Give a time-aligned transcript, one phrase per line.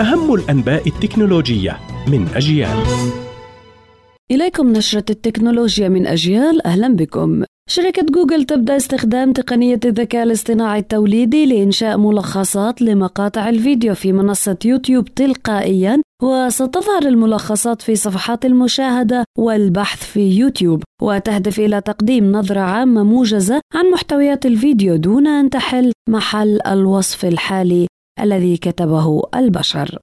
[0.00, 2.76] أهم الأنباء التكنولوجية من أجيال.
[4.30, 6.66] إليكم نشرة التكنولوجيا من أجيال.
[6.66, 7.44] أهلا بكم.
[7.68, 15.04] شركة جوجل تبدأ استخدام تقنية الذكاء الاصطناعي التوليدي لإنشاء ملخصات لمقاطع الفيديو في منصة يوتيوب
[15.04, 23.60] تلقائيا وستظهر الملخصات في صفحات المشاهدة والبحث في يوتيوب وتهدف إلى تقديم نظرة عامة موجزة
[23.74, 27.86] عن محتويات الفيديو دون أن تحل محل الوصف الحالي.
[28.20, 29.98] الذي كتبه البشر.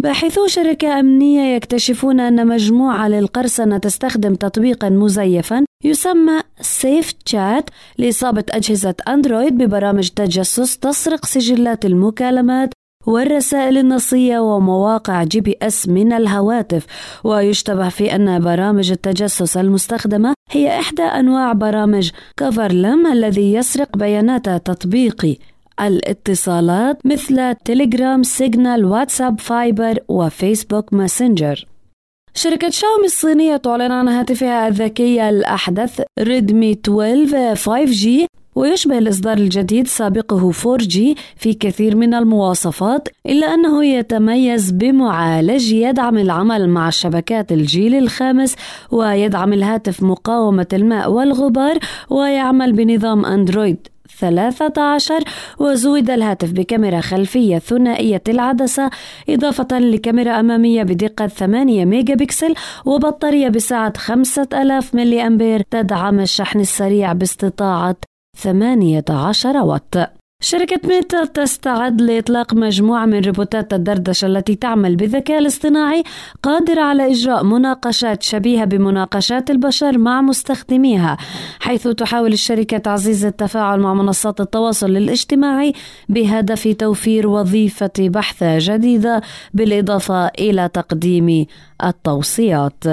[0.00, 8.94] باحثو شركة أمنية يكتشفون أن مجموعة للقرصنة تستخدم تطبيقا مزيفا يسمى سيف تشات لإصابة أجهزة
[9.08, 12.70] أندرويد ببرامج تجسس تسرق سجلات المكالمات
[13.06, 16.86] والرسائل النصية ومواقع GPS من الهواتف.
[17.24, 25.36] ويشتبه في أن برامج التجسس المستخدمة هي إحدى أنواع برامج Coverlm الذي يسرق بيانات تطبيقي.
[25.80, 31.66] الاتصالات مثل تليجرام، سيجنال، واتساب، فايبر وفيسبوك ماسنجر.
[32.34, 40.52] شركة شاومي الصينية تعلن عن هاتفها الذكي الأحدث ريدمي 12 5G ويشبه الإصدار الجديد سابقه
[40.52, 40.98] 4G
[41.36, 48.56] في كثير من المواصفات إلا أنه يتميز بمعالج يدعم العمل مع شبكات الجيل الخامس
[48.90, 51.78] ويدعم الهاتف مقاومة الماء والغبار
[52.10, 55.24] ويعمل بنظام أندرويد 13
[55.58, 58.90] وزود الهاتف بكاميرا خلفية ثنائية العدسة
[59.28, 67.12] إضافة لكاميرا أمامية بدقة 8 ميجا بكسل وبطارية بسعة 5000 ملي أمبير تدعم الشحن السريع
[67.12, 67.96] باستطاعة
[68.36, 70.17] 18 واط.
[70.42, 76.02] شركة ميتا تستعد لإطلاق مجموعة من روبوتات الدردشة التي تعمل بالذكاء الاصطناعي
[76.42, 81.16] قادرة على إجراء مناقشات شبيهة بمناقشات البشر مع مستخدميها
[81.60, 85.72] حيث تحاول الشركة تعزيز التفاعل مع منصات التواصل الاجتماعي
[86.08, 89.22] بهدف توفير وظيفة بحث جديدة
[89.54, 91.46] بالإضافة إلى تقديم
[91.84, 92.84] التوصيات.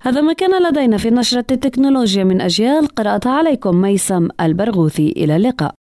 [0.00, 2.86] هذا ما كان لدينا في نشرة التكنولوجيا من أجيال.
[2.86, 5.14] قرأتها عليكم ميسم البرغوثي.
[5.16, 5.74] إلى اللقاء.